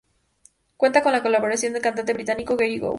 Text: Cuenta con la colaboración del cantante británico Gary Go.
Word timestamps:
Cuenta 0.77 1.03
con 1.03 1.11
la 1.11 1.21
colaboración 1.21 1.73
del 1.73 1.83
cantante 1.83 2.13
británico 2.15 2.55
Gary 2.57 2.79
Go. 2.79 2.89